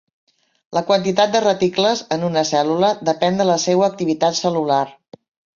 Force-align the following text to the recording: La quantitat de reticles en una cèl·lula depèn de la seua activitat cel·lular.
La 0.77 0.81
quantitat 0.87 1.35
de 1.35 1.41
reticles 1.43 2.01
en 2.17 2.25
una 2.29 2.45
cèl·lula 2.53 2.91
depèn 3.13 3.41
de 3.43 3.49
la 3.53 3.61
seua 3.67 3.89
activitat 3.93 4.43
cel·lular. 4.43 4.85